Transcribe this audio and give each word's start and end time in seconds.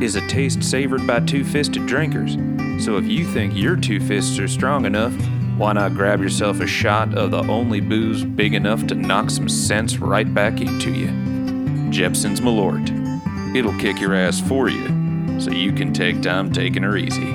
is 0.00 0.16
a 0.16 0.26
taste 0.28 0.62
savored 0.62 1.06
by 1.06 1.20
two-fisted 1.20 1.86
drinkers. 1.86 2.36
So 2.84 2.96
if 2.96 3.04
you 3.04 3.24
think 3.26 3.54
your 3.54 3.76
two 3.76 4.00
fists 4.00 4.38
are 4.38 4.48
strong 4.48 4.86
enough, 4.86 5.14
why 5.58 5.74
not 5.74 5.94
grab 5.94 6.22
yourself 6.22 6.60
a 6.60 6.66
shot 6.66 7.14
of 7.14 7.32
the 7.32 7.42
only 7.42 7.80
booze 7.80 8.24
big 8.24 8.54
enough 8.54 8.86
to 8.86 8.94
knock 8.94 9.28
some 9.28 9.48
sense 9.48 9.98
right 9.98 10.32
back 10.32 10.60
into 10.60 10.90
you? 10.90 11.90
Jepson's 11.90 12.40
Malort. 12.40 12.88
It'll 13.54 13.76
kick 13.78 14.00
your 14.00 14.14
ass 14.14 14.40
for 14.40 14.68
you, 14.70 15.38
so 15.38 15.50
you 15.50 15.72
can 15.72 15.92
take 15.92 16.22
time 16.22 16.50
taking 16.50 16.82
her 16.82 16.96
easy. 16.96 17.26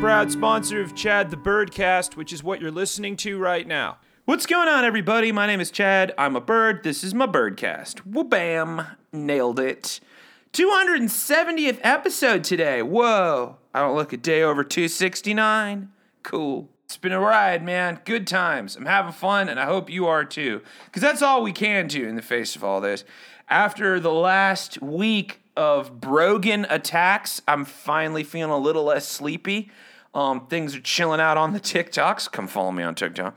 Proud 0.00 0.32
sponsor 0.32 0.80
of 0.80 0.94
Chad 0.94 1.30
the 1.30 1.36
Birdcast, 1.36 2.16
which 2.16 2.32
is 2.32 2.42
what 2.42 2.62
you're 2.62 2.70
listening 2.70 3.16
to 3.18 3.38
right 3.38 3.66
now. 3.66 3.98
What's 4.24 4.46
going 4.46 4.68
on, 4.68 4.84
everybody? 4.84 5.32
My 5.32 5.46
name 5.46 5.60
is 5.60 5.70
Chad. 5.70 6.14
I'm 6.16 6.36
a 6.36 6.40
bird. 6.40 6.84
This 6.84 7.02
is 7.02 7.12
my 7.12 7.26
Birdcast. 7.26 7.98
Whoa, 8.00 8.24
bam. 8.24 8.82
Nailed 9.12 9.58
it. 9.58 10.00
270th 10.52 11.78
episode 11.82 12.44
today. 12.44 12.82
Whoa. 12.82 13.56
I 13.74 13.80
don't 13.80 13.96
look 13.96 14.12
a 14.12 14.16
day 14.16 14.42
over 14.42 14.64
269. 14.64 15.90
Cool. 16.22 16.68
It's 16.84 16.96
been 16.96 17.12
a 17.12 17.20
ride, 17.20 17.62
man. 17.62 18.00
Good 18.04 18.26
times. 18.26 18.74
I'm 18.74 18.86
having 18.86 19.12
fun, 19.12 19.48
and 19.48 19.60
I 19.60 19.66
hope 19.66 19.90
you 19.90 20.06
are 20.06 20.24
too. 20.24 20.62
Because 20.86 21.02
that's 21.02 21.22
all 21.22 21.42
we 21.42 21.52
can 21.52 21.86
do 21.86 22.06
in 22.06 22.16
the 22.16 22.22
face 22.22 22.56
of 22.56 22.64
all 22.64 22.80
this. 22.80 23.04
After 23.48 24.00
the 24.00 24.12
last 24.12 24.80
week 24.80 25.40
of 25.56 26.00
Brogan 26.00 26.66
attacks, 26.70 27.42
I'm 27.46 27.64
finally 27.64 28.24
feeling 28.24 28.52
a 28.52 28.58
little 28.58 28.84
less 28.84 29.06
sleepy. 29.06 29.70
Um, 30.14 30.46
things 30.46 30.74
are 30.74 30.80
chilling 30.80 31.20
out 31.20 31.36
on 31.36 31.52
the 31.52 31.60
TikToks. 31.60 32.32
Come 32.32 32.46
follow 32.46 32.72
me 32.72 32.82
on 32.82 32.94
TikTok. 32.94 33.36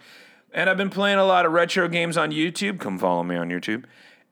And 0.53 0.69
I've 0.69 0.77
been 0.77 0.89
playing 0.89 1.17
a 1.17 1.25
lot 1.25 1.45
of 1.45 1.51
retro 1.51 1.87
games 1.87 2.17
on 2.17 2.31
YouTube. 2.31 2.79
Come 2.79 2.97
follow 2.97 3.23
me 3.23 3.35
on 3.35 3.49
YouTube. 3.49 3.83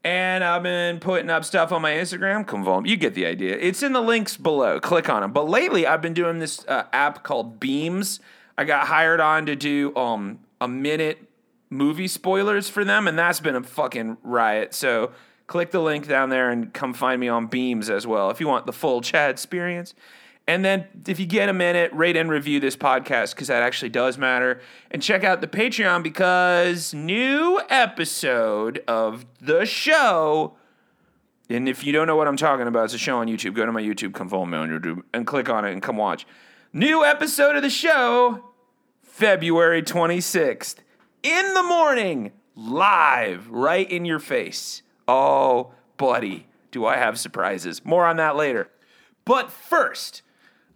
And 0.04 0.44
I've 0.44 0.64
been 0.64 1.00
putting 1.00 1.30
up 1.30 1.44
stuff 1.44 1.72
on 1.72 1.82
my 1.82 1.92
Instagram. 1.92 2.48
Come 2.48 2.64
me. 2.64 2.86
You 2.86 2.96
get 2.96 3.16
the 3.16 3.26
idea. 3.26 3.58
It's 3.60 3.84
in 3.84 3.92
the 3.92 4.02
links 4.02 4.38
below. 4.38 4.80
Click 4.80 5.10
on 5.10 5.22
them. 5.22 5.34
But 5.34 5.50
lately, 5.50 5.86
I've 5.86 6.02
been 6.02 6.14
doing 6.14 6.40
this 6.40 6.66
uh, 6.68 6.86
app 6.94 7.24
called 7.24 7.60
Beams. 7.60 8.22
I 8.58 8.64
got 8.64 8.88
hired 8.88 9.20
on 9.20 9.46
to 9.48 9.56
do 9.56 9.96
um, 9.96 10.40
a 10.62 10.68
minute 10.68 11.30
movie 11.70 12.08
spoilers 12.08 12.70
for 12.70 12.84
them, 12.84 13.08
and 13.08 13.18
that's 13.18 13.40
been 13.40 13.56
a 13.56 13.64
fucking 13.64 14.18
riot. 14.24 14.74
So 14.74 15.12
click 15.48 15.72
the 15.72 15.82
link 15.82 16.08
down 16.08 16.30
there 16.30 16.50
and 16.50 16.74
come 16.74 16.94
find 16.94 17.20
me 17.20 17.28
on 17.28 17.48
Beams 17.48 17.90
as 17.90 18.08
well 18.08 18.30
if 18.30 18.40
you 18.40 18.48
want 18.48 18.66
the 18.66 18.74
full 18.74 19.02
Chad 19.02 19.32
experience. 19.32 19.94
And 20.50 20.66
then, 20.66 20.88
if 21.06 21.20
you 21.20 21.28
get 21.28 21.48
a 21.48 21.54
minute, 21.54 21.94
rate 21.94 22.18
and 22.18 22.28
review 22.28 22.60
this 22.60 22.76
podcast 22.76 23.36
because 23.36 23.50
that 23.50 23.62
actually 23.62 23.90
does 23.90 24.18
matter. 24.18 24.62
And 24.90 25.00
check 25.00 25.24
out 25.24 25.42
the 25.42 25.48
Patreon 25.48 26.02
because 26.02 26.92
new 26.92 27.62
episode 27.70 28.84
of 28.88 29.28
the 29.40 29.68
show. 29.68 30.58
And 31.52 31.70
if 31.70 31.84
you 31.84 31.94
don't 31.94 32.08
know 32.08 32.16
what 32.16 32.28
I'm 32.28 32.36
talking 32.36 32.66
about, 32.66 32.86
it's 32.86 32.96
a 32.96 32.98
show 32.98 33.20
on 33.20 33.28
YouTube. 33.28 33.54
Go 33.54 33.64
to 33.64 33.72
my 33.72 33.84
YouTube, 33.84 34.16
come 34.16 34.28
follow 34.28 34.48
me 34.48 34.58
on 34.58 34.70
YouTube, 34.70 35.04
and 35.14 35.28
click 35.28 35.50
on 35.50 35.66
it 35.66 35.72
and 35.72 35.84
come 35.84 35.98
watch. 35.98 36.26
New 36.74 37.06
episode 37.06 37.56
of 37.56 37.62
the 37.62 37.70
show, 37.70 38.44
February 39.04 39.84
26th, 39.84 40.78
in 41.22 41.54
the 41.54 41.62
morning, 41.62 42.32
live, 42.56 43.48
right 43.52 43.88
in 43.88 44.04
your 44.04 44.18
face. 44.18 44.82
Oh, 45.08 45.74
buddy, 45.98 46.48
do 46.72 46.88
I 46.88 46.98
have 46.98 47.20
surprises. 47.20 47.86
More 47.86 48.08
on 48.08 48.18
that 48.18 48.36
later. 48.36 48.72
But 49.26 49.52
first, 49.52 50.24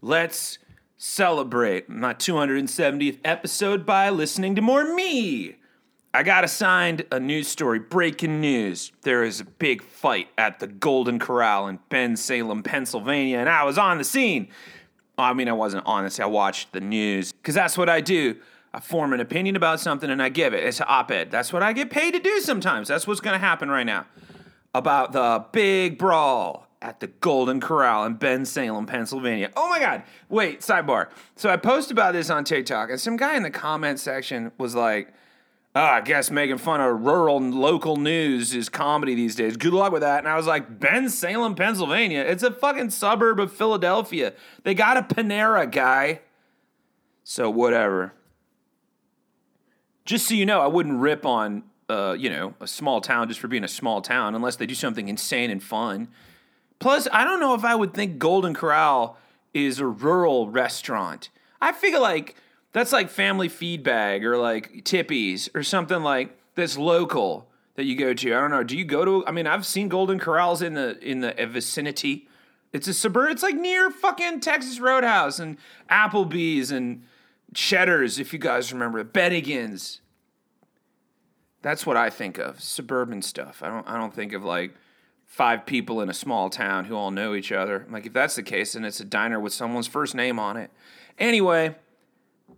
let's 0.04 0.58
celebrate 0.98 1.88
my 1.88 2.14
270th 2.14 3.20
episode 3.24 3.86
by 3.86 4.10
listening 4.10 4.54
to 4.54 4.62
more 4.62 4.94
me. 4.94 5.56
I 6.14 6.24
got 6.24 6.44
assigned 6.44 7.06
a 7.10 7.20
news 7.20 7.48
story. 7.48 7.80
Breaking 7.80 8.42
news. 8.42 8.92
There 9.04 9.24
is 9.24 9.40
a 9.40 9.46
big 9.46 9.82
fight 9.82 10.28
at 10.38 10.60
the 10.60 10.68
Golden 10.68 11.20
Corral 11.20 11.68
in 11.68 11.80
Bensalem, 11.90 12.64
Pennsylvania, 12.64 13.40
and 13.40 13.48
I 13.48 13.64
was 13.64 13.78
on 13.78 13.98
the 13.98 14.04
scene. 14.04 14.50
I 15.18 15.34
mean, 15.34 15.48
I 15.48 15.54
wasn't 15.54 15.86
honest. 15.86 16.20
I 16.20 16.26
watched 16.26 16.74
the 16.74 16.82
news 16.82 17.32
because 17.32 17.56
that's 17.56 17.78
what 17.78 17.88
I 17.88 18.02
do. 18.02 18.36
I 18.74 18.82
form 18.82 19.14
an 19.14 19.22
opinion 19.22 19.56
about 19.56 19.80
something 19.80 20.10
and 20.10 20.22
I 20.22 20.30
give 20.30 20.54
it. 20.54 20.66
It's 20.66 20.82
an 20.82 20.88
op 20.90 21.12
ed. 21.12 21.32
That's 21.32 21.54
what 21.54 21.64
I 21.64 21.72
get 21.72 21.90
paid 21.90 22.12
to 22.12 22.20
do 22.20 22.42
sometimes. 22.42 22.90
That's 22.90 23.08
what's 23.08 23.22
going 23.22 23.40
to 23.40 23.46
happen 23.46 23.70
right 23.70 23.86
now. 23.86 24.06
About 24.76 25.14
the 25.14 25.46
big 25.52 25.98
brawl 25.98 26.68
at 26.84 27.00
the 27.00 27.08
Golden 27.08 27.62
Corral 27.62 28.06
in 28.06 28.18
Bensalem, 28.18 28.86
Pennsylvania. 28.86 29.50
Oh 29.56 29.70
my 29.70 29.80
God. 29.80 30.04
Wait, 30.30 30.60
sidebar. 30.60 31.08
So 31.36 31.50
I 31.50 31.58
posted 31.58 31.94
about 31.94 32.14
this 32.14 32.30
on 32.30 32.44
TikTok, 32.44 32.90
and 32.90 33.00
some 33.00 33.16
guy 33.16 33.38
in 33.38 33.44
the 33.44 33.50
comment 33.50 34.00
section 34.00 34.52
was 34.58 34.76
like, 34.76 35.14
oh, 35.76 35.82
I 35.82 36.02
guess 36.02 36.30
making 36.30 36.58
fun 36.58 36.82
of 36.82 37.02
rural 37.02 37.38
and 37.38 37.56
local 37.56 37.96
news 37.96 38.54
is 38.54 38.68
comedy 38.70 39.16
these 39.16 39.34
days. 39.34 39.58
Good 39.58 39.74
luck 39.74 39.94
with 39.94 40.02
that. 40.02 40.20
And 40.20 40.28
I 40.28 40.36
was 40.36 40.46
like, 40.46 40.80
Bensalem, 40.80 41.56
Pennsylvania. 41.56 42.20
It's 42.20 42.44
a 42.44 42.52
fucking 42.52 42.92
suburb 42.92 43.40
of 43.40 43.52
Philadelphia. 43.52 44.34
They 44.64 44.76
got 44.76 44.98
a 44.98 45.02
Panera 45.02 45.72
guy. 45.72 46.20
So 47.24 47.50
whatever. 47.50 48.14
Just 50.06 50.28
so 50.28 50.36
you 50.36 50.46
know, 50.46 50.60
I 50.60 50.68
wouldn't 50.68 51.00
rip 51.00 51.26
on 51.26 51.64
uh, 51.90 52.16
you 52.18 52.30
know, 52.30 52.54
a 52.60 52.68
small 52.68 53.02
town 53.02 53.28
just 53.28 53.40
for 53.40 53.48
being 53.48 53.64
a 53.64 53.68
small 53.70 54.02
town 54.02 54.36
unless 54.36 54.56
they 54.56 54.66
do 54.66 54.76
something 54.76 55.08
insane 55.08 55.50
and 55.50 55.62
fun. 55.62 56.08
Plus, 56.84 57.08
I 57.14 57.24
don't 57.24 57.40
know 57.40 57.54
if 57.54 57.64
I 57.64 57.76
would 57.76 57.94
think 57.94 58.20
Golden 58.20 58.54
Corral 58.54 59.18
is 59.54 59.80
a 59.80 59.88
rural 59.88 60.50
restaurant. 60.50 61.30
I 61.62 61.72
figure 61.72 61.98
like 61.98 62.36
that's 62.74 62.92
like 62.92 63.10
family 63.10 63.48
feed 63.48 63.84
bag 63.84 64.26
or 64.26 64.36
like 64.36 64.84
Tippy's 64.84 65.50
or 65.56 65.64
something 65.64 66.04
like 66.04 66.38
that's 66.56 66.78
local 66.78 67.48
that 67.76 67.86
you 67.86 67.96
go 67.96 68.14
to. 68.14 68.36
I 68.36 68.42
don't 68.42 68.52
know. 68.52 68.64
Do 68.64 68.78
you 68.78 68.84
go 68.84 69.06
to? 69.06 69.26
I 69.26 69.32
mean, 69.32 69.48
I've 69.48 69.66
seen 69.66 69.88
Golden 69.88 70.20
Corrals 70.20 70.62
in 70.62 70.74
the 70.74 71.00
in 71.00 71.22
the 71.22 71.42
uh, 71.42 71.46
vicinity. 71.46 72.28
It's 72.74 72.90
a 72.90 72.94
suburb. 72.94 73.32
It's 73.32 73.44
like 73.44 73.56
near 73.56 73.90
fucking 73.90 74.42
Texas 74.42 74.82
Roadhouse 74.82 75.40
and 75.40 75.56
Applebee's 75.90 76.70
and 76.70 77.04
Cheddar's, 77.54 78.20
if 78.20 78.34
you 78.34 78.40
guys 78.40 78.74
remember, 78.74 79.02
Bennigan's. 79.06 80.02
That's 81.62 81.86
what 81.86 81.96
I 81.96 82.10
think 82.10 82.40
of 82.40 82.62
suburban 82.62 83.22
stuff. 83.22 83.64
I 83.64 83.70
don't. 83.70 83.88
I 83.88 83.98
don't 83.98 84.14
think 84.14 84.34
of 84.34 84.44
like 84.44 84.74
five 85.34 85.66
people 85.66 86.00
in 86.00 86.12
a 86.12 86.14
small 86.14 86.48
town 86.48 86.86
who 86.86 86.96
all 86.96 87.10
know 87.10 87.34
each 87.34 87.52
other. 87.52 87.86
I'm 87.88 87.92
Like 87.92 88.06
if 88.06 88.14
that's 88.14 88.36
the 88.36 88.44
case, 88.44 88.74
then 88.74 88.86
it's 88.86 89.00
a 89.00 89.06
diner 89.06 89.40
with 89.40 89.52
someone's 89.52 89.88
first 89.88 90.14
name 90.14 90.38
on 90.38 90.58
it. 90.58 90.70
Anyway, 91.18 91.74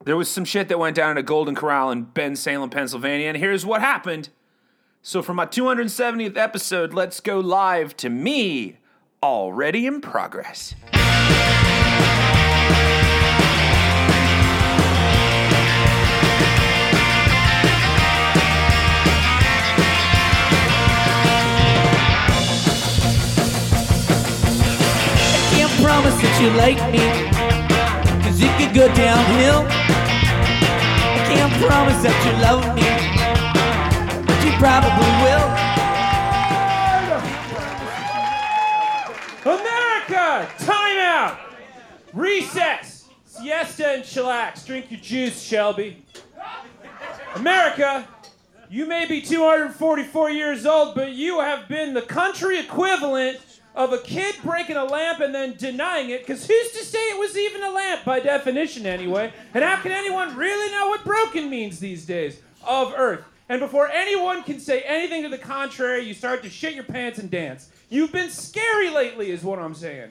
there 0.03 0.18
was 0.18 0.30
some 0.30 0.44
shit 0.44 0.68
that 0.68 0.78
went 0.78 0.94
down 0.94 1.12
at 1.12 1.18
a 1.18 1.24
Golden 1.24 1.56
Corral 1.56 1.90
in 1.90 2.08
Bensalem, 2.08 2.69
Pennsylvania, 2.69 3.30
and 3.30 3.38
here's 3.38 3.66
what 3.66 3.80
happened. 3.80 4.28
So 5.02 5.22
for 5.22 5.34
my 5.34 5.46
270th 5.46 6.35
episode, 6.35 6.94
let's 6.94 7.22
go 7.22 7.40
live 7.40 7.96
to 7.96 8.09
me, 8.09 8.75
already 9.24 9.88
in 9.88 10.02
progress. 10.02 10.75
Promise 25.85 26.20
that 26.20 26.41
you 26.41 26.49
like 26.58 26.82
me, 26.90 27.05
cause 28.23 28.41
it 28.41 28.49
could 28.58 28.73
go 28.73 28.87
downhill. 28.96 29.61
I 31.14 31.22
can't 31.29 31.53
promise 31.61 32.02
that 32.02 32.17
you 32.26 32.34
love 32.41 32.66
me, 32.73 32.90
but 34.26 34.37
you 34.43 34.52
probably 34.58 35.11
will. 35.22 35.46
America, 39.46 40.49
time 40.66 40.97
out. 40.97 41.37
Recess, 42.14 43.08
siesta, 43.28 43.88
and 43.90 44.03
chillax. 44.03 44.66
Drink 44.66 44.90
your 44.90 44.99
juice, 44.99 45.40
Shelby. 45.40 46.03
America, 47.35 48.08
you 48.72 48.88
may 48.88 49.05
be 49.05 49.22
244 49.22 50.31
years 50.31 50.66
old, 50.66 50.96
but 50.96 51.11
you 51.11 51.41
have 51.41 51.67
been 51.67 51.93
the 51.93 52.02
country 52.02 52.58
equivalent 52.59 53.40
of 53.76 53.92
a 53.92 53.98
kid 53.98 54.36
breaking 54.42 54.78
a 54.78 54.86
lamp 54.86 55.20
and 55.20 55.36
then 55.36 55.56
denying 55.58 56.10
it, 56.10 56.22
because 56.22 56.48
who's 56.48 56.72
to 56.72 56.84
say 56.84 56.98
it 56.98 57.20
was 57.20 57.38
even 57.38 57.62
a 57.62 57.70
lamp, 57.70 58.06
by 58.06 58.22
definition, 58.22 58.86
anyway? 58.86 59.34
And 59.54 59.64
how 59.64 59.82
can 59.82 59.92
anyone 59.92 60.36
really 60.36 60.72
know 60.72 60.88
what 60.88 61.04
broken 61.04 61.50
means 61.50 61.80
these 61.80 62.06
days? 62.06 62.40
Of 62.66 62.94
Earth. 62.96 63.26
And 63.50 63.60
before 63.60 63.90
anyone 63.90 64.42
can 64.44 64.60
say 64.60 64.82
anything 64.82 65.24
to 65.24 65.30
the 65.30 65.38
contrary, 65.38 66.04
you 66.04 66.14
start 66.14 66.42
to 66.44 66.50
shit 66.50 66.74
your 66.74 66.86
pants 66.86 67.20
and 67.20 67.30
dance. 67.30 67.70
You've 67.90 68.12
been 68.12 68.30
scary 68.30 68.90
lately, 68.90 69.30
is 69.30 69.44
what 69.44 69.60
I'm 69.60 69.76
saying. 69.76 70.10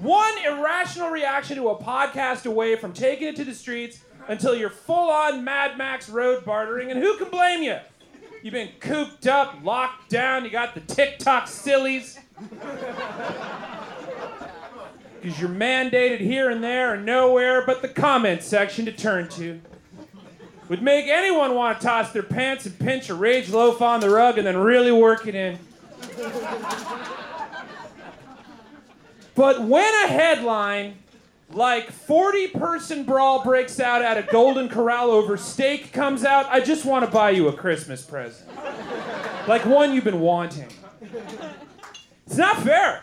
One 0.00 0.34
irrational 0.44 1.10
reaction 1.10 1.56
to 1.56 1.68
a 1.68 1.82
podcast 1.82 2.46
away 2.46 2.76
from 2.76 2.92
taking 2.92 3.28
it 3.28 3.36
to 3.36 3.44
the 3.44 3.54
streets 3.54 4.02
until 4.26 4.54
you're 4.56 4.70
full 4.70 5.10
on 5.10 5.44
Mad 5.44 5.78
Max 5.78 6.08
road 6.08 6.44
bartering, 6.44 6.90
and 6.90 7.00
who 7.00 7.16
can 7.16 7.30
blame 7.30 7.62
you? 7.62 7.78
You've 8.42 8.54
been 8.54 8.70
cooped 8.80 9.26
up, 9.26 9.58
locked 9.62 10.10
down, 10.10 10.44
you 10.44 10.50
got 10.50 10.74
the 10.74 10.80
TikTok 10.80 11.46
sillies. 11.46 12.18
Because 15.20 15.40
you're 15.40 15.48
mandated 15.48 16.20
here 16.20 16.50
and 16.50 16.62
there 16.62 16.94
and 16.94 17.06
nowhere 17.06 17.64
but 17.64 17.82
the 17.82 17.88
comment 17.88 18.42
section 18.42 18.84
to 18.84 18.92
turn 18.92 19.28
to. 19.30 19.60
Would 20.68 20.82
make 20.82 21.06
anyone 21.06 21.54
want 21.54 21.80
to 21.80 21.86
toss 21.86 22.12
their 22.12 22.22
pants 22.22 22.66
and 22.66 22.78
pinch 22.78 23.10
a 23.10 23.14
rage 23.14 23.50
loaf 23.50 23.82
on 23.82 24.00
the 24.00 24.08
rug 24.08 24.38
and 24.38 24.46
then 24.46 24.56
really 24.56 24.92
work 24.92 25.26
it 25.26 25.34
in. 25.34 25.58
But 29.34 29.62
when 29.62 29.92
a 30.04 30.08
headline 30.08 30.96
like 31.50 31.90
40 31.90 32.48
person 32.48 33.04
brawl 33.04 33.44
breaks 33.44 33.78
out 33.78 34.02
at 34.02 34.16
a 34.16 34.22
Golden 34.22 34.68
Corral 34.68 35.10
over 35.10 35.36
steak 35.36 35.92
comes 35.92 36.24
out, 36.24 36.46
I 36.46 36.60
just 36.60 36.84
want 36.84 37.04
to 37.04 37.10
buy 37.10 37.30
you 37.30 37.48
a 37.48 37.52
Christmas 37.52 38.02
present. 38.02 38.48
Like 39.46 39.64
one 39.66 39.94
you've 39.94 40.04
been 40.04 40.20
wanting. 40.20 40.68
It's 42.26 42.36
not 42.36 42.62
fair. 42.62 43.02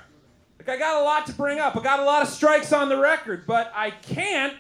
Like 0.60 0.70
I 0.70 0.78
got 0.78 1.02
a 1.02 1.04
lot 1.04 1.26
to 1.28 1.34
bring 1.34 1.60
up. 1.60 1.76
I 1.76 1.82
got 1.82 2.00
a 2.00 2.06
lot 2.06 2.22
of 2.22 2.28
strikes 2.28 2.72
on 2.72 2.90
the 2.90 2.98
record, 2.98 3.46
but 3.48 3.72
I 3.76 3.92
can't 3.92 4.54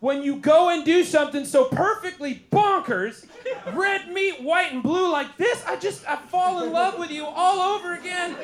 when 0.00 0.22
you 0.22 0.36
go 0.36 0.70
and 0.70 0.84
do 0.84 1.04
something 1.04 1.44
so 1.44 1.66
perfectly 1.66 2.44
bonkers, 2.50 3.26
red 3.74 4.08
meat, 4.12 4.42
white 4.42 4.72
and 4.72 4.82
blue 4.82 5.10
like 5.10 5.36
this. 5.36 5.64
I 5.66 5.76
just 5.76 6.08
I 6.08 6.16
fall 6.16 6.62
in 6.62 6.72
love 6.72 6.98
with 6.98 7.10
you 7.10 7.24
all 7.24 7.76
over 7.76 7.94
again. 7.94 8.36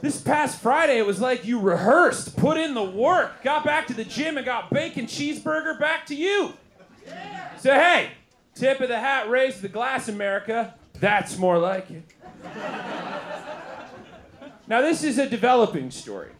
This 0.00 0.20
past 0.20 0.60
Friday, 0.60 0.98
it 0.98 1.06
was 1.06 1.20
like 1.20 1.44
you 1.44 1.60
rehearsed, 1.60 2.36
put 2.36 2.56
in 2.56 2.72
the 2.72 2.82
work, 2.82 3.42
got 3.42 3.64
back 3.64 3.86
to 3.88 3.94
the 3.94 4.04
gym, 4.04 4.38
and 4.38 4.46
got 4.46 4.70
bacon 4.70 5.04
cheeseburger 5.04 5.78
back 5.78 6.06
to 6.06 6.14
you. 6.14 6.54
So, 7.58 7.74
hey, 7.74 8.12
tip 8.54 8.80
of 8.80 8.88
the 8.88 8.98
hat, 8.98 9.28
raise 9.28 9.60
the 9.60 9.68
glass, 9.68 10.08
America. 10.08 10.74
That's 10.94 11.36
more 11.36 11.58
like 11.58 11.90
it. 11.90 12.04
Now, 14.70 14.82
this 14.82 15.02
is 15.02 15.18
a 15.18 15.28
developing 15.28 15.90
story. 15.90 16.30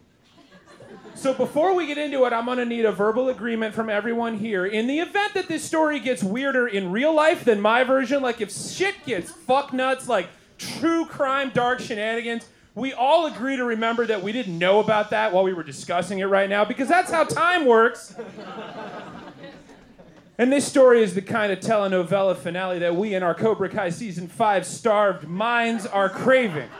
So, 1.17 1.35
before 1.35 1.75
we 1.75 1.89
get 1.89 1.99
into 1.99 2.25
it, 2.27 2.33
I'm 2.33 2.47
gonna 2.47 2.65
need 2.65 2.85
a 2.85 2.93
verbal 2.93 3.29
agreement 3.29 3.75
from 3.75 3.91
everyone 3.91 4.39
here. 4.39 4.65
In 4.65 4.87
the 4.87 5.01
event 5.01 5.35
that 5.35 5.49
this 5.49 5.65
story 5.65 5.99
gets 5.99 6.23
weirder 6.23 6.69
in 6.69 6.93
real 6.93 7.13
life 7.13 7.45
than 7.45 7.61
my 7.61 7.83
version, 7.83 8.23
like 8.23 8.41
if 8.41 8.53
shit 8.53 8.95
gets 9.05 9.33
fuck 9.33 9.73
nuts, 9.73 10.09
like 10.09 10.29
true 10.59 11.07
crime, 11.07 11.51
dark 11.53 11.81
shenanigans, 11.81 12.47
we 12.77 12.93
all 12.93 13.27
agree 13.27 13.57
to 13.57 13.65
remember 13.65 14.07
that 14.07 14.23
we 14.23 14.31
didn't 14.31 14.57
know 14.57 14.79
about 14.79 15.11
that 15.11 15.33
while 15.33 15.43
we 15.43 15.53
were 15.53 15.65
discussing 15.65 16.21
it 16.21 16.27
right 16.27 16.49
now 16.49 16.65
because 16.65 16.87
that's 16.87 17.11
how 17.11 17.25
time 17.25 17.67
works. 17.67 18.15
And 20.39 20.53
this 20.53 20.65
story 20.65 21.03
is 21.03 21.15
the 21.15 21.21
kind 21.21 21.53
of 21.53 21.59
telenovela 21.59 22.37
finale 22.37 22.79
that 22.79 22.95
we 22.95 23.15
in 23.15 23.25
our 23.25 23.35
Cobra 23.35 23.69
Kai 23.69 23.91
season 23.91 24.29
5 24.29 24.65
starved 24.65 25.27
minds 25.27 25.85
are 25.85 26.09
craving. 26.09 26.71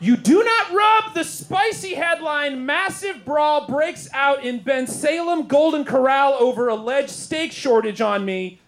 You 0.00 0.16
do 0.16 0.42
not 0.42 0.72
rub 0.72 1.14
the 1.14 1.24
spicy 1.24 1.94
headline 1.94 2.66
Massive 2.66 3.24
Brawl 3.24 3.66
breaks 3.66 4.08
out 4.12 4.44
in 4.44 4.60
Bensalem 4.60 5.46
Golden 5.48 5.84
Corral 5.84 6.34
over 6.34 6.68
alleged 6.68 7.10
steak 7.10 7.52
shortage 7.52 8.00
on 8.00 8.24
me 8.24 8.60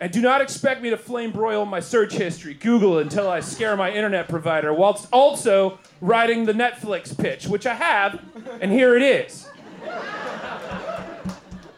and 0.00 0.10
do 0.10 0.22
not 0.22 0.40
expect 0.40 0.82
me 0.82 0.90
to 0.90 0.96
flame 0.96 1.30
broil 1.30 1.66
my 1.66 1.78
search 1.78 2.14
history, 2.14 2.54
Google 2.54 2.98
until 2.98 3.28
I 3.28 3.40
scare 3.40 3.76
my 3.76 3.92
internet 3.92 4.28
provider, 4.28 4.72
whilst 4.72 5.06
also 5.12 5.78
writing 6.00 6.46
the 6.46 6.54
Netflix 6.54 7.16
pitch, 7.16 7.46
which 7.46 7.66
I 7.66 7.74
have, 7.74 8.18
and 8.62 8.72
here 8.72 8.96
it 8.96 9.02
is. 9.02 9.46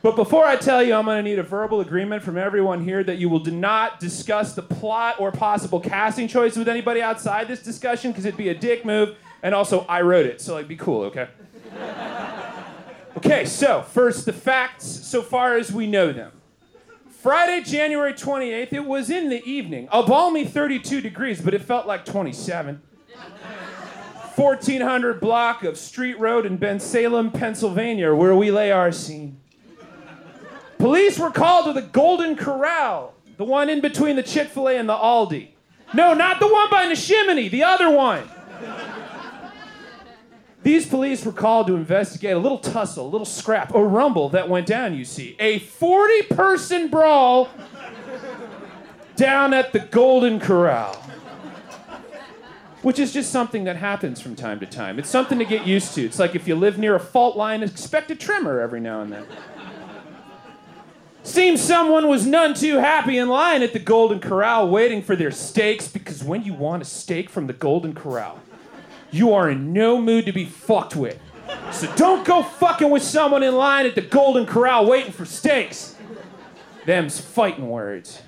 But 0.03 0.17
before 0.17 0.45
I 0.45 0.57
tell 0.57 0.83
you, 0.83 0.95
I'm 0.95 1.05
going 1.05 1.17
to 1.17 1.23
need 1.23 1.39
a 1.39 1.45
verbal 1.45 1.81
agreement 1.81 2.25
from 2.25 2.37
everyone 2.37 2.83
here 2.83 3.05
that 3.05 3.19
you 3.19 3.29
will 3.29 3.45
not 3.45 4.01
discuss 4.01 4.53
the 4.53 4.63
plot 4.63 5.21
or 5.21 5.31
possible 5.31 5.79
casting 5.79 6.27
choice 6.27 6.57
with 6.57 6.69
anybody 6.69 7.01
outside 7.01 7.47
this 7.47 7.63
discussion 7.63 8.11
because 8.11 8.25
it'd 8.25 8.37
be 8.37 8.49
a 8.49 8.55
dick 8.55 8.85
move. 8.85 9.17
And 9.45 9.55
also, 9.55 9.87
I 9.89 10.03
wrote 10.03 10.27
it, 10.27 10.41
so 10.41 10.55
like, 10.55 10.67
be 10.67 10.77
cool, 10.77 11.03
okay? 11.05 11.29
Okay, 13.15 13.45
so 13.45 13.83
first 13.83 14.25
the 14.25 14.33
facts 14.33 14.87
so 14.87 15.21
far 15.21 15.59
as 15.59 15.71
we 15.71 15.87
know 15.87 16.13
them. 16.15 16.33
Friday, 17.11 17.63
January 17.63 18.15
28th, 18.15 18.73
it 18.73 18.85
was 18.87 19.11
in 19.11 19.29
the 19.29 19.45
evening. 19.45 19.87
A 19.93 20.03
balmy 20.03 20.47
32 20.47 21.03
degrees, 21.03 21.41
but 21.41 21.53
it 21.53 21.61
felt 21.61 21.87
like 21.87 22.07
27. 22.07 22.81
1400 24.35 25.21
block 25.21 25.63
of 25.63 25.77
Street 25.77 26.19
Road 26.19 26.47
in 26.47 26.57
Bensalem, 26.59 27.33
Pennsylvania, 27.33 28.15
where 28.15 28.35
we 28.35 28.51
lay 28.51 28.73
our 28.73 28.91
scene. 28.91 29.42
Police 30.83 31.17
were 31.17 31.31
called 31.31 31.67
to 31.67 31.73
the 31.73 31.87
Golden 31.87 32.35
Corral, 32.35 33.15
the 33.37 33.45
one 33.45 33.69
in 33.69 33.81
between 33.81 34.17
the 34.17 34.23
Chick 34.25 34.49
fil 34.49 34.69
A 34.69 34.77
and 34.77 34.89
the 34.89 34.97
Aldi. 34.97 35.51
No, 35.95 36.13
not 36.13 36.41
the 36.41 36.49
one 36.49 36.69
by 36.71 36.87
Neshaminy, 36.87 37.49
the 37.49 37.63
other 37.63 37.89
one. 37.89 38.29
These 40.65 40.87
police 40.87 41.25
were 41.25 41.31
called 41.31 41.69
to 41.69 41.77
investigate 41.77 42.35
a 42.35 42.39
little 42.41 42.59
tussle, 42.59 43.07
a 43.07 43.09
little 43.09 43.25
scrap, 43.25 43.73
a 43.73 43.81
rumble 43.81 44.29
that 44.31 44.49
went 44.49 44.67
down, 44.67 44.97
you 44.97 45.05
see. 45.05 45.37
A 45.39 45.61
40 45.61 46.23
person 46.23 46.89
brawl 46.89 47.49
down 49.15 49.55
at 49.55 49.73
the 49.73 49.79
Golden 49.79 50.41
Corral. 50.41 50.97
Which 52.83 52.99
is 52.99 53.13
just 53.13 53.31
something 53.31 53.63
that 53.65 53.77
happens 53.77 54.21
from 54.21 54.35
time 54.35 54.59
to 54.59 54.67
time. 54.67 54.99
It's 54.99 55.09
something 55.09 55.39
to 55.39 55.45
get 55.45 55.65
used 55.65 55.95
to. 55.95 56.05
It's 56.05 56.19
like 56.19 56.35
if 56.35 56.49
you 56.49 56.57
live 56.57 56.77
near 56.77 56.97
a 56.97 57.01
fault 57.01 57.37
line, 57.37 57.63
expect 57.63 58.11
a 58.11 58.17
tremor 58.17 58.59
every 58.59 58.81
now 58.81 59.01
and 59.01 59.13
then. 59.13 59.27
Seems 61.25 61.61
someone 61.61 62.09
was 62.09 62.27
none 62.27 62.55
too 62.55 62.79
happy 62.79 63.17
in 63.17 63.29
line 63.29 63.63
at 63.63 63.73
the 63.73 63.79
Golden 63.79 64.19
Corral 64.19 64.69
waiting 64.69 65.03
for 65.03 65.15
their 65.15 65.31
steaks 65.31 65.87
because 65.87 66.25
when 66.25 66.43
you 66.43 66.53
want 66.53 66.83
a 66.83 66.85
steak 66.85 67.31
from 67.31 67.47
the 67.47 67.53
Golden 67.53 67.95
Corral, 67.95 68.41
you 69.13 69.33
are 69.33 69.49
in 69.49 69.73
no 69.73 70.01
mood 70.01 70.27
to 70.27 70.33
be 70.33 70.45
fucked 70.45 70.97
with. 70.97 71.21
So 71.71 71.93
don't 71.95 72.27
go 72.27 72.43
fucking 72.43 72.91
with 72.91 73.03
someone 73.03 73.43
in 73.43 73.55
line 73.55 73.87
at 73.87 73.95
the 73.95 74.01
Golden 74.01 74.47
Corral 74.47 74.87
waiting 74.87 75.13
for 75.13 75.25
steaks. 75.25 75.97
Them's 76.87 77.21
fighting 77.21 77.69
words. 77.69 78.21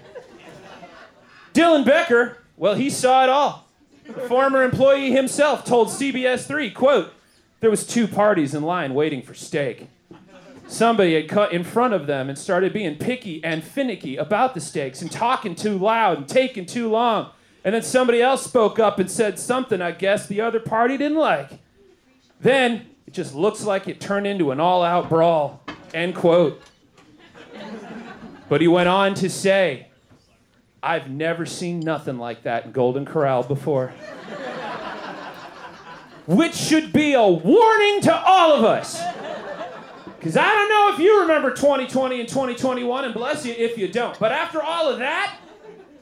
Dylan 1.52 1.84
Becker, 1.84 2.38
well, 2.56 2.74
he 2.74 2.90
saw 2.90 3.24
it 3.24 3.30
all. 3.30 3.68
The 4.06 4.12
former 4.12 4.62
employee 4.62 5.10
himself 5.10 5.64
told 5.64 5.88
CBS 5.88 6.46
3, 6.46 6.70
quote, 6.70 7.12
there 7.60 7.70
was 7.70 7.86
two 7.86 8.06
parties 8.06 8.54
in 8.54 8.62
line 8.62 8.94
waiting 8.94 9.22
for 9.22 9.34
steak. 9.34 9.88
Somebody 10.66 11.14
had 11.14 11.28
cut 11.28 11.52
in 11.52 11.62
front 11.62 11.94
of 11.94 12.06
them 12.06 12.28
and 12.28 12.38
started 12.38 12.72
being 12.72 12.96
picky 12.96 13.42
and 13.44 13.62
finicky 13.62 14.16
about 14.16 14.54
the 14.54 14.60
steaks 14.60 15.02
and 15.02 15.10
talking 15.10 15.54
too 15.54 15.78
loud 15.78 16.18
and 16.18 16.28
taking 16.28 16.66
too 16.66 16.88
long. 16.88 17.30
And 17.64 17.74
then 17.74 17.82
somebody 17.82 18.20
else 18.20 18.44
spoke 18.44 18.78
up 18.78 18.98
and 18.98 19.10
said 19.10 19.38
something 19.38 19.80
I 19.80 19.92
guess 19.92 20.26
the 20.26 20.40
other 20.40 20.60
party 20.60 20.96
didn't 20.96 21.18
like. 21.18 21.60
Then 22.40 22.86
it 23.06 23.14
just 23.14 23.34
looks 23.34 23.64
like 23.64 23.88
it 23.88 24.00
turned 24.00 24.26
into 24.26 24.50
an 24.50 24.60
all 24.60 24.82
out 24.82 25.08
brawl. 25.08 25.62
End 25.92 26.14
quote. 26.14 26.60
But 28.48 28.60
he 28.60 28.68
went 28.68 28.88
on 28.88 29.14
to 29.14 29.30
say, 29.30 29.88
I've 30.82 31.08
never 31.08 31.46
seen 31.46 31.80
nothing 31.80 32.18
like 32.18 32.42
that 32.42 32.66
in 32.66 32.72
Golden 32.72 33.06
Corral 33.06 33.42
before. 33.42 33.94
Which 36.26 36.54
should 36.54 36.92
be 36.92 37.14
a 37.14 37.26
warning 37.26 38.00
to 38.02 38.14
all 38.14 38.52
of 38.52 38.64
us. 38.64 39.02
Because 40.24 40.38
I 40.38 40.48
don't 40.54 40.70
know 40.70 40.94
if 40.94 40.98
you 41.00 41.20
remember 41.20 41.50
2020 41.50 42.18
and 42.18 42.26
2021, 42.26 43.04
and 43.04 43.12
bless 43.12 43.44
you 43.44 43.52
if 43.52 43.76
you 43.76 43.88
don't. 43.88 44.18
But 44.18 44.32
after 44.32 44.62
all 44.62 44.88
of 44.88 44.98
that, 45.00 45.36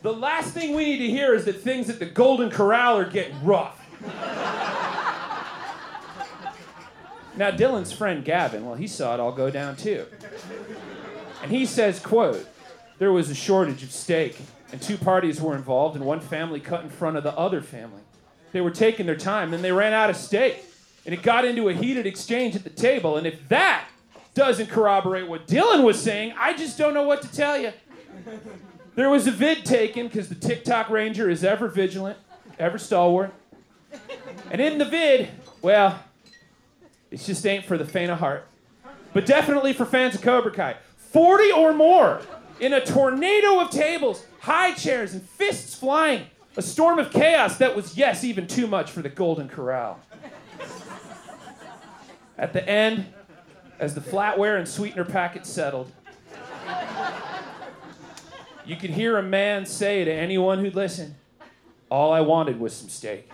the 0.03 0.13
last 0.13 0.55
thing 0.55 0.77
we 0.77 0.85
need 0.85 0.99
to 0.99 1.09
hear 1.09 1.35
is 1.35 1.45
that 1.47 1.61
things 1.61 1.91
at 1.91 1.99
the 1.99 2.07
Golden 2.07 2.49
Corral 2.49 2.99
are 2.99 3.05
getting 3.05 3.45
rough. 3.45 3.85
now, 7.37 7.51
Dylan's 7.51 7.91
friend 7.91 8.25
Gavin, 8.25 8.65
well, 8.65 8.77
he 8.77 8.87
saw 8.87 9.13
it 9.15 9.19
all 9.19 9.33
go 9.33 9.51
down 9.51 9.75
too. 9.75 10.07
And 11.43 11.51
he 11.51 11.67
says, 11.67 11.99
quote, 11.99 12.49
there 13.01 13.11
was 13.11 13.29
a 13.29 13.35
shortage 13.35 13.83
of 13.83 13.91
steak, 13.91 14.39
and 14.71 14.81
two 14.81 14.99
parties 14.99 15.41
were 15.41 15.57
involved, 15.57 15.97
and 15.97 16.07
one 16.07 16.21
family 16.21 16.61
cut 16.61 16.85
in 16.85 16.91
front 16.91 17.17
of 17.17 17.25
the 17.25 17.37
other 17.37 17.61
family. 17.61 18.03
They 18.53 18.61
were 18.61 18.71
taking 18.71 19.07
their 19.07 19.17
time, 19.17 19.53
and 19.53 19.65
they 19.65 19.73
ran 19.73 19.93
out 19.93 20.11
of 20.11 20.17
steak. 20.17 20.65
And 21.05 21.13
it 21.13 21.25
got 21.25 21.45
into 21.45 21.69
a 21.69 21.75
heated 21.75 22.07
exchange 22.07 22.55
at 22.55 22.63
the 22.63 22.71
table, 22.71 23.17
and 23.17 23.27
if 23.27 23.49
that 23.49 23.89
doesn't 24.35 24.69
corroborate 24.69 25.29
what 25.29 25.47
Dylan 25.47 25.85
was 25.85 26.01
saying, 26.01 26.35
I 26.39 26.57
just 26.57 26.79
don't 26.79 26.95
know 26.95 27.03
what 27.03 27.23
to 27.23 27.33
tell 27.33 27.59
you. 27.59 27.73
There 28.95 29.11
was 29.11 29.27
a 29.27 29.31
vid 29.31 29.65
taken 29.65 30.07
because 30.07 30.29
the 30.29 30.35
TikTok 30.35 30.91
Ranger 30.91 31.31
is 31.31 31.45
ever 31.45 31.69
vigilant, 31.69 32.19
ever 32.59 32.79
stalwart. 32.79 33.33
And 34.51 34.61
in 34.61 34.79
the 34.79 34.85
vid, 34.85 35.29
well, 35.61 36.03
it 37.11 37.19
just 37.19 37.47
ain't 37.47 37.65
for 37.65 37.77
the 37.77 37.85
faint 37.85 38.11
of 38.11 38.19
heart. 38.19 38.47
But 39.13 39.27
definitely 39.27 39.73
for 39.73 39.85
fans 39.85 40.15
of 40.15 40.23
Cobra 40.23 40.51
Kai. 40.51 40.77
40 40.97 41.53
or 41.53 41.75
more 41.75 42.23
in 42.61 42.73
a 42.73 42.85
tornado 42.85 43.61
of 43.61 43.71
tables, 43.71 44.25
high 44.41 44.73
chairs, 44.73 45.13
and 45.13 45.23
fists 45.23 45.75
flying. 45.75 46.27
A 46.57 46.63
storm 46.63 46.99
of 46.99 47.11
chaos 47.11 47.59
that 47.59 47.75
was, 47.75 47.97
yes, 47.97 48.25
even 48.25 48.47
too 48.47 48.67
much 48.67 48.91
for 48.91 49.03
the 49.03 49.09
Golden 49.09 49.49
Corral. 49.49 50.01
At 52.39 52.53
the 52.53 52.67
end, 52.69 53.07
as 53.83 53.97
the 53.97 54.01
flatware 54.01 54.57
and 54.59 54.69
sweetener 54.69 55.05
packet 55.05 55.45
settled, 55.45 55.91
you 58.65 58.77
could 58.77 58.91
hear 58.91 59.19
a 59.19 59.23
man 59.25 59.67
say 59.67 60.05
to 60.05 60.13
anyone 60.13 60.61
who'd 60.61 60.77
listen, 60.77 61.17
All 61.91 62.13
I 62.13 62.21
wanted 62.21 62.61
was 62.61 62.73
some 62.75 62.89
steak. 62.89 63.29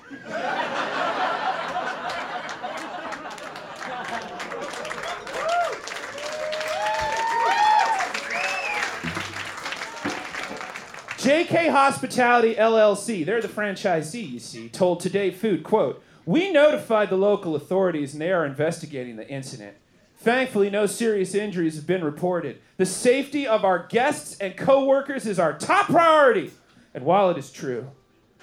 JK 11.19 11.71
Hospitality 11.71 12.55
LLC, 12.55 13.27
they're 13.27 13.43
the 13.43 13.49
franchisee, 13.49 14.31
you 14.31 14.39
see, 14.39 14.71
told 14.71 15.01
Today 15.01 15.31
Food, 15.31 15.63
quote, 15.63 16.03
We 16.25 16.51
notified 16.51 17.11
the 17.11 17.17
local 17.17 17.55
authorities 17.55 18.15
and 18.15 18.23
they 18.23 18.33
are 18.33 18.47
investigating 18.47 19.17
the 19.17 19.29
incident. 19.29 19.77
Thankfully, 20.19 20.69
no 20.69 20.87
serious 20.87 21.35
injuries 21.35 21.77
have 21.77 21.87
been 21.87 22.03
reported. 22.03 22.59
The 22.77 22.87
safety 22.87 23.47
of 23.47 23.65
our 23.65 23.87
guests 23.87 24.37
and 24.41 24.57
coworkers 24.57 25.27
is 25.27 25.39
our 25.39 25.57
top 25.57 25.87
priority. 25.87 26.51
And 26.93 27.05
while 27.05 27.31
it 27.31 27.39
is 27.39 27.53
true 27.53 27.93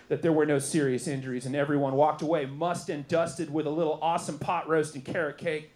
that 0.07 0.21
there 0.21 0.31
were 0.31 0.45
no 0.45 0.57
serious 0.57 1.05
injuries 1.07 1.45
and 1.45 1.53
everyone 1.53 1.95
walked 1.95 2.21
away 2.21 2.45
must 2.45 2.89
and 2.89 3.05
dusted 3.09 3.53
with 3.53 3.67
a 3.67 3.69
little 3.69 3.99
awesome 4.01 4.39
pot 4.39 4.69
roast 4.69 4.95
and 4.95 5.03
carrot 5.03 5.37
cake, 5.37 5.73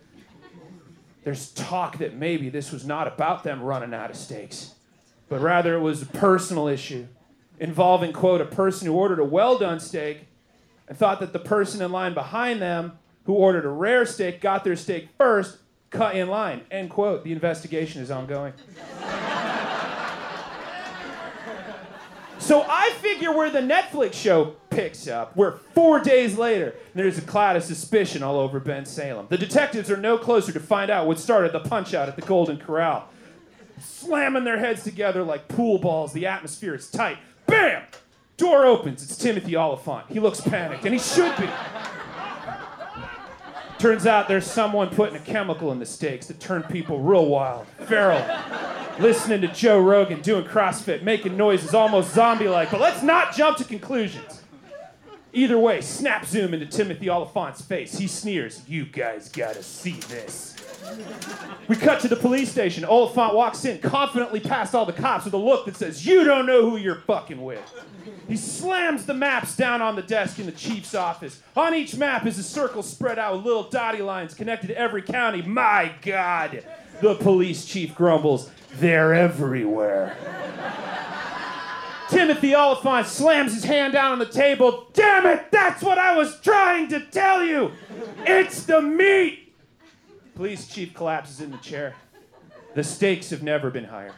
there's 1.26 1.52
talk 1.52 1.98
that 1.98 2.16
maybe 2.16 2.48
this 2.48 2.72
was 2.72 2.86
not 2.86 3.06
about 3.06 3.44
them 3.44 3.62
running 3.62 3.94
out 3.94 4.10
of 4.10 4.16
steaks, 4.16 4.76
but 5.28 5.42
rather 5.42 5.76
it 5.76 5.82
was 5.82 6.02
a 6.02 6.06
personal 6.06 6.70
issue 6.70 7.08
involving, 7.60 8.14
quote, 8.14 8.40
a 8.40 8.46
person 8.46 8.88
who 8.88 8.94
ordered 8.94 9.20
a 9.20 9.24
well 9.24 9.58
done 9.58 9.82
steak 9.82 10.28
and 10.88 10.98
thought 10.98 11.20
that 11.20 11.34
the 11.34 11.40
person 11.40 11.82
in 11.82 11.92
line 11.92 12.14
behind 12.14 12.62
them 12.62 12.98
who 13.26 13.34
ordered 13.34 13.66
a 13.66 13.70
rare 13.70 14.06
steak 14.06 14.40
got 14.40 14.64
their 14.64 14.78
steak 14.78 15.10
first 15.18 15.58
cut 15.90 16.16
in 16.16 16.28
line. 16.28 16.62
End 16.72 16.90
quote. 16.90 17.24
The 17.24 17.32
investigation 17.32 18.02
is 18.02 18.12
ongoing. 18.12 18.54
so 22.40 22.66
I 22.68 22.92
figure 23.00 23.32
where 23.32 23.50
the 23.50 23.60
Netflix 23.60 24.14
show 24.14 24.56
picks 24.70 25.08
up, 25.08 25.36
where 25.36 25.52
four 25.74 26.00
days 26.00 26.38
later, 26.38 26.74
there's 26.94 27.18
a 27.18 27.22
cloud 27.22 27.56
of 27.56 27.64
suspicion 27.64 28.24
all 28.24 28.40
over 28.40 28.60
Bensalem. 28.60 29.28
The 29.30 29.38
detectives 29.38 29.92
are 29.92 29.98
no 29.98 30.18
closer 30.18 30.52
to 30.52 30.60
find 30.60 30.90
out 30.90 31.08
what 31.08 31.20
started 31.20 31.52
the 31.52 31.60
punch 31.60 31.94
out 31.94 32.08
at 32.08 32.16
the 32.16 32.22
Golden 32.22 32.58
Corral. 32.58 33.10
Slamming 33.80 34.44
their 34.44 34.60
heads 34.60 34.84
together 34.84 35.24
like 35.24 35.48
pool 35.48 35.78
balls, 35.78 36.14
the 36.14 36.26
atmosphere 36.28 36.76
is 36.76 36.90
tight. 36.90 37.18
Bam! 37.46 37.84
Door 38.38 38.66
opens. 38.66 39.04
It's 39.04 39.18
Timothy 39.18 39.58
Olyphant. 39.58 40.06
He 40.10 40.20
looks 40.20 40.40
panicked, 40.40 40.86
and 40.86 40.94
he 40.94 41.00
should 41.00 41.36
be. 41.38 41.50
Turns 43.80 44.06
out 44.06 44.28
there's 44.28 44.46
someone 44.46 44.90
putting 44.90 45.16
a 45.16 45.22
chemical 45.22 45.72
in 45.72 45.80
the 45.80 45.86
steaks 45.86 46.28
that 46.28 46.42
turned 46.42 46.68
people 46.68 47.00
real 47.00 47.28
wild, 47.28 47.66
feral, 47.88 48.22
listening 49.00 49.40
to 49.40 49.48
Joe 49.48 49.80
Rogan, 49.80 50.20
doing 50.20 50.44
CrossFit, 50.44 51.02
making 51.02 51.38
noises 51.38 51.74
almost 51.74 52.14
zombie 52.14 52.50
like. 52.50 52.72
But 52.72 52.82
let's 52.82 53.02
not 53.02 53.34
jump 53.34 53.58
to 53.58 53.64
conclusions. 53.64 54.44
Either 55.32 55.58
way, 55.58 55.80
snap 55.80 56.26
zoom 56.26 56.54
into 56.54 56.66
Timothy 56.66 57.10
Olyphant's 57.10 57.62
face. 57.62 57.98
He 57.98 58.08
sneers, 58.08 58.62
You 58.68 58.84
guys 58.86 59.30
gotta 59.30 59.64
see 59.64 59.94
this. 59.94 60.59
We 61.68 61.76
cut 61.76 62.00
to 62.02 62.08
the 62.08 62.16
police 62.16 62.52
station. 62.52 62.84
Olyphant 62.84 63.36
walks 63.36 63.64
in, 63.66 63.80
confidently 63.80 64.40
past 64.40 64.74
all 64.74 64.86
the 64.86 64.94
cops 64.94 65.26
with 65.26 65.34
a 65.34 65.38
look 65.38 65.66
that 65.66 65.76
says, 65.76 66.06
You 66.06 66.24
don't 66.24 66.46
know 66.46 66.68
who 66.68 66.78
you're 66.78 67.02
fucking 67.02 67.44
with. 67.44 67.62
He 68.28 68.38
slams 68.38 69.06
the 69.06 69.14
maps 69.14 69.56
down 69.56 69.82
on 69.82 69.96
the 69.96 70.02
desk 70.02 70.40
in 70.40 70.46
the 70.46 70.52
chief's 70.52 70.96
office. 70.96 71.42
On 71.56 71.74
each 71.74 71.96
map 71.96 72.26
is 72.26 72.40
a 72.40 72.44
circle 72.44 72.84
spread 72.84 73.20
out 73.20 73.36
with 73.36 73.46
little 73.46 73.70
dotty 73.70 74.02
lines 74.02 74.34
connected 74.34 74.68
to 74.68 74.78
every 74.78 75.02
county. 75.02 75.42
My 75.42 75.92
God! 76.02 76.64
The 77.02 77.16
police 77.16 77.66
chief 77.66 77.96
grumbles, 77.96 78.52
They're 78.76 79.14
everywhere. 79.14 80.18
Timothy 82.10 82.56
Olyphant 82.56 83.06
slams 83.06 83.54
his 83.54 83.64
hand 83.64 83.94
down 83.94 84.14
on 84.14 84.20
the 84.20 84.26
table. 84.26 84.88
Damn 84.94 85.28
it, 85.28 85.52
that's 85.52 85.84
what 85.84 86.00
I 86.00 86.16
was 86.16 86.40
trying 86.42 86.88
to 86.90 87.00
tell 87.00 87.44
you! 87.44 87.72
It's 88.26 88.64
the 88.64 88.82
meat! 88.82 89.49
Police 90.40 90.68
chief 90.68 90.94
collapses 90.94 91.42
in 91.42 91.52
the 91.52 91.58
chair. 91.58 91.96
The 92.74 92.82
stakes 92.82 93.30
have 93.32 93.44
never 93.44 93.70
been 93.70 93.84
higher. 93.84 94.14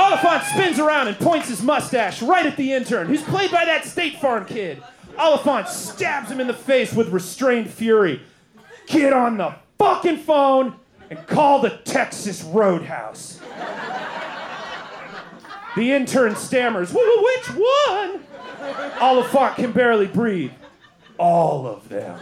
Olyphant 0.00 0.44
spins 0.44 0.78
around 0.78 1.08
and 1.08 1.18
points 1.18 1.48
his 1.48 1.62
mustache 1.62 2.22
right 2.22 2.46
at 2.46 2.56
the 2.56 2.72
intern, 2.72 3.08
who's 3.08 3.22
played 3.22 3.50
by 3.50 3.66
that 3.66 3.84
State 3.84 4.20
Farm 4.22 4.46
kid. 4.46 4.82
Olyphant 5.18 5.68
stabs 5.68 6.30
him 6.30 6.40
in 6.40 6.46
the 6.46 6.54
face 6.54 6.94
with 6.94 7.10
restrained 7.10 7.68
fury. 7.68 8.22
Get 8.86 9.12
on 9.12 9.36
the 9.36 9.54
fucking 9.78 10.16
phone 10.16 10.76
and 11.10 11.26
call 11.26 11.60
the 11.60 11.76
Texas 11.84 12.42
Roadhouse. 12.42 13.38
The 15.76 15.92
intern 15.92 16.36
stammers, 16.36 16.92
which 16.92 17.46
one? 17.48 18.20
Olyphant 19.00 19.56
can 19.56 19.72
barely 19.72 20.06
breathe. 20.06 20.52
All 21.18 21.66
of 21.66 21.88
them. 21.88 22.18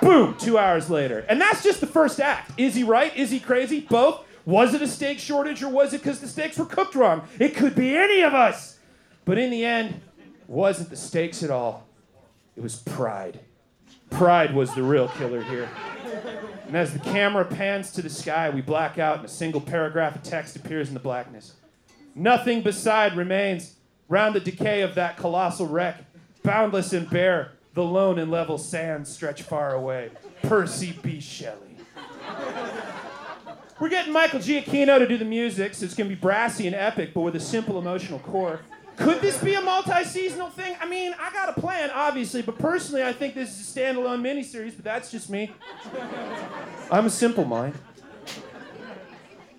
Boom, 0.00 0.34
two 0.38 0.56
hours 0.56 0.88
later. 0.88 1.26
And 1.28 1.40
that's 1.40 1.62
just 1.62 1.80
the 1.80 1.86
first 1.86 2.20
act. 2.20 2.52
Is 2.58 2.74
he 2.74 2.82
right? 2.82 3.14
Is 3.14 3.30
he 3.30 3.38
crazy? 3.38 3.80
Both? 3.80 4.24
Was 4.46 4.72
it 4.72 4.80
a 4.80 4.88
steak 4.88 5.18
shortage 5.18 5.62
or 5.62 5.68
was 5.68 5.92
it 5.92 5.98
because 5.98 6.20
the 6.20 6.28
steaks 6.28 6.58
were 6.58 6.64
cooked 6.64 6.94
wrong? 6.94 7.28
It 7.38 7.54
could 7.54 7.74
be 7.74 7.94
any 7.96 8.22
of 8.22 8.34
us. 8.34 8.78
But 9.26 9.38
in 9.38 9.50
the 9.50 9.64
end, 9.64 10.00
wasn't 10.48 10.90
the 10.90 10.96
steaks 10.96 11.42
at 11.42 11.50
all. 11.50 11.86
It 12.56 12.62
was 12.62 12.76
pride. 12.76 13.40
Pride 14.08 14.54
was 14.54 14.74
the 14.74 14.82
real 14.82 15.08
killer 15.08 15.42
here. 15.42 15.68
And 16.70 16.76
as 16.76 16.92
the 16.92 17.00
camera 17.00 17.44
pans 17.44 17.90
to 17.94 18.00
the 18.00 18.08
sky, 18.08 18.48
we 18.48 18.60
black 18.60 18.96
out 18.96 19.16
and 19.16 19.24
a 19.24 19.28
single 19.28 19.60
paragraph 19.60 20.14
of 20.14 20.22
text 20.22 20.54
appears 20.54 20.86
in 20.86 20.94
the 20.94 21.00
blackness. 21.00 21.54
Nothing 22.14 22.62
beside 22.62 23.16
remains 23.16 23.74
round 24.08 24.36
the 24.36 24.40
decay 24.40 24.82
of 24.82 24.94
that 24.94 25.16
colossal 25.16 25.66
wreck. 25.66 26.04
Boundless 26.44 26.92
and 26.92 27.10
bare, 27.10 27.54
the 27.74 27.82
lone 27.82 28.20
and 28.20 28.30
level 28.30 28.56
sands 28.56 29.10
stretch 29.10 29.42
far 29.42 29.74
away. 29.74 30.12
Percy 30.44 30.96
B. 31.02 31.18
Shelley. 31.18 31.76
We're 33.80 33.88
getting 33.88 34.12
Michael 34.12 34.38
Giacchino 34.38 34.96
to 35.00 35.08
do 35.08 35.18
the 35.18 35.24
music, 35.24 35.74
so 35.74 35.84
it's 35.84 35.96
gonna 35.96 36.08
be 36.08 36.14
brassy 36.14 36.68
and 36.68 36.76
epic, 36.76 37.14
but 37.14 37.22
with 37.22 37.34
a 37.34 37.40
simple 37.40 37.80
emotional 37.80 38.20
core. 38.20 38.60
Could 39.00 39.22
this 39.22 39.42
be 39.42 39.54
a 39.54 39.62
multi-seasonal 39.62 40.50
thing? 40.50 40.76
I 40.78 40.86
mean, 40.86 41.14
I 41.18 41.32
got 41.32 41.56
a 41.56 41.58
plan, 41.58 41.90
obviously, 41.90 42.42
but 42.42 42.58
personally, 42.58 43.02
I 43.02 43.14
think 43.14 43.34
this 43.34 43.58
is 43.58 43.74
a 43.74 43.80
standalone 43.80 44.20
miniseries. 44.20 44.76
But 44.76 44.84
that's 44.84 45.10
just 45.10 45.30
me. 45.30 45.52
I'm 46.90 47.06
a 47.06 47.10
simple 47.10 47.46
mind. 47.46 47.74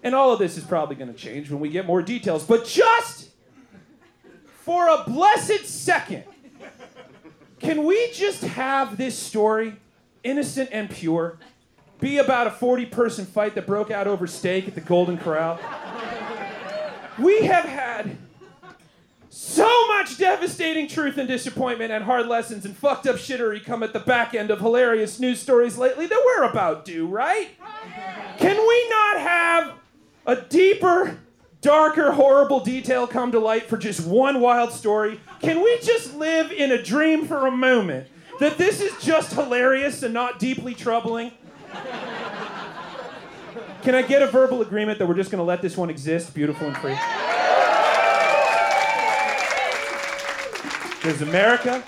And 0.04 0.14
all 0.14 0.32
of 0.32 0.38
this 0.38 0.58
is 0.58 0.64
probably 0.64 0.96
going 0.96 1.12
to 1.12 1.18
change 1.18 1.50
when 1.50 1.60
we 1.60 1.70
get 1.70 1.88
more 1.88 2.04
details. 2.04 2.44
But 2.44 2.66
just 2.66 3.32
for 4.60 4.88
a 4.88 5.04
blessed 5.08 5.66
second, 5.66 6.24
can 7.60 7.84
we 7.84 8.12
just 8.12 8.44
have 8.44 8.96
this 8.96 9.18
story, 9.18 9.76
innocent 10.24 10.70
and 10.72 10.88
pure, 10.88 11.40
be 12.00 12.20
about 12.20 12.46
a 12.46 12.52
40 12.52 12.86
person 12.88 13.26
fight 13.26 13.56
that 13.56 13.66
broke 13.66 13.90
out 13.90 14.06
over 14.08 14.28
steak 14.28 14.68
at 14.68 14.76
the 14.76 14.82
Golden 14.82 15.18
Corral? 15.18 15.60
We 17.18 17.42
have 17.46 17.66
had 17.66 18.18
so 19.44 19.88
much 19.88 20.20
devastating 20.20 20.88
truth 20.88 21.18
and 21.18 21.28
disappointment 21.28 21.92
and 21.92 22.04
hard 22.04 22.28
lessons 22.28 22.64
and 22.64 22.78
fucked 22.78 23.08
up 23.08 23.16
shittery 23.16 23.62
come 23.64 23.82
at 23.82 23.92
the 23.92 24.00
back 24.00 24.36
end 24.36 24.52
of 24.52 24.60
hilarious 24.60 25.20
news 25.20 25.40
stories 25.40 25.80
lately 25.80 26.06
that 26.06 26.22
we're 26.24 26.44
about 26.44 26.86
due, 26.86 27.08
right? 27.08 27.50
Can 28.38 28.56
we 28.56 28.90
not 28.90 29.20
have 29.20 29.74
a 30.28 30.36
deeper, 30.36 31.18
darker, 31.60 32.12
horrible 32.12 32.60
detail 32.60 33.08
come 33.08 33.32
to 33.32 33.40
light 33.40 33.64
for 33.64 33.78
just 33.78 34.06
one 34.06 34.42
wild 34.42 34.72
story? 34.72 35.20
Can 35.40 35.64
we 35.64 35.80
just 35.80 36.14
live 36.18 36.52
in 36.52 36.72
a 36.72 36.82
dream 36.82 37.26
for 37.26 37.48
a 37.48 37.52
moment 37.52 38.10
that 38.40 38.60
this 38.60 38.80
is 38.80 38.94
just 39.02 39.34
hilarious 39.34 40.04
and 40.04 40.14
not 40.14 40.38
deeply 40.38 40.76
troubling? 40.76 41.32
Can 43.82 43.96
I 43.96 44.04
get 44.04 44.22
a 44.22 44.28
verbal 44.28 44.62
agreement 44.62 45.00
that 45.00 45.08
we're 45.08 45.16
just 45.16 45.32
gonna 45.32 45.42
let 45.42 45.64
this 45.64 45.76
one 45.76 45.90
exist, 45.90 46.36
beautiful 46.36 46.68
and 46.68 46.78
free? 46.78 46.96
Because 51.02 51.24
America, 51.24 51.84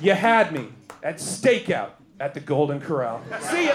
you 0.00 0.14
had 0.14 0.50
me 0.52 0.66
at 1.04 1.18
stakeout 1.18 1.90
at 2.18 2.34
the 2.34 2.40
Golden 2.40 2.80
Corral. 2.80 3.22
See 3.40 3.66
ya. 3.66 3.74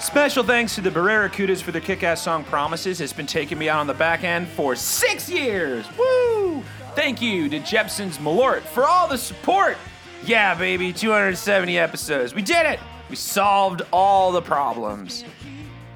Special 0.00 0.44
thanks 0.44 0.76
to 0.76 0.80
the 0.80 0.90
Barracudas 0.90 1.60
for 1.60 1.72
their 1.72 1.80
kick-ass 1.80 2.22
song 2.22 2.44
Promises. 2.44 3.00
It's 3.00 3.12
been 3.12 3.26
taking 3.26 3.58
me 3.58 3.68
out 3.68 3.80
on 3.80 3.88
the 3.88 3.94
back 3.94 4.22
end 4.22 4.46
for 4.46 4.76
six 4.76 5.28
years. 5.28 5.84
Woo! 5.98 6.62
Thank 6.94 7.20
you 7.20 7.48
to 7.48 7.58
Jepson's 7.58 8.18
Malort 8.18 8.60
for 8.60 8.84
all 8.84 9.08
the 9.08 9.18
support. 9.18 9.76
Yeah, 10.24 10.54
baby, 10.54 10.92
270 10.92 11.78
episodes. 11.80 12.32
We 12.32 12.42
did 12.42 12.64
it! 12.64 12.78
We 13.10 13.16
solved 13.16 13.82
all 13.92 14.30
the 14.30 14.42
problems. 14.42 15.24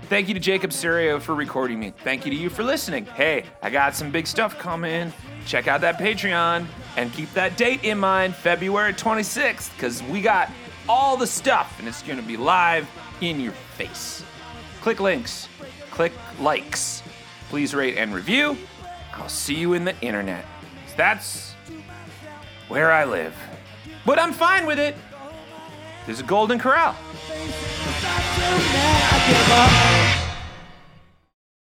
Thank 0.09 0.29
you 0.29 0.35
to 0.35 0.41
Jacob 0.41 0.73
Serio 0.73 1.19
for 1.19 1.35
recording 1.35 1.81
me. 1.81 1.93
Thank 2.05 2.25
you 2.25 2.31
to 2.31 2.37
you 2.37 2.49
for 2.49 2.63
listening. 2.63 3.07
Hey, 3.07 3.43
I 3.61 3.71
got 3.71 3.97
some 3.97 4.13
big 4.13 4.29
stuff 4.29 4.57
coming. 4.57 5.13
Check 5.47 5.67
out 5.67 5.81
that 5.81 5.99
Patreon 5.99 6.65
and 6.97 7.13
keep 7.13 7.33
that 7.35 7.57
date 7.57 7.83
in 7.83 7.99
mind, 7.99 8.37
February 8.37 8.93
26th, 8.93 9.73
because 9.75 10.05
we 10.05 10.23
got 10.23 10.49
all 10.89 11.17
the 11.17 11.27
stuff 11.27 11.81
and 11.81 11.89
it's 11.89 12.03
going 12.03 12.21
to 12.21 12.25
be 12.25 12.37
live 12.37 12.89
in 13.21 13.41
your 13.41 13.51
face. 13.77 14.23
Click 14.81 15.01
links, 15.01 15.49
click 15.91 16.13
likes. 16.39 17.03
Please 17.49 17.75
rate 17.75 17.97
and 17.97 18.15
review. 18.15 18.57
I'll 19.15 19.29
see 19.29 19.57
you 19.57 19.73
in 19.73 19.85
the 19.85 20.01
internet. 20.03 20.45
That's 20.97 21.53
where 22.69 22.93
I 22.93 23.05
live. 23.05 23.35
But 24.05 24.21
I'm 24.21 24.33
fine 24.33 24.67
with 24.67 24.79
it. 24.79 24.95
There's 26.07 26.21
a 26.21 26.25
golden 26.25 26.61
corral. 26.61 26.95
I 28.39 29.19
give 29.29 30.13
up. 30.13 30.16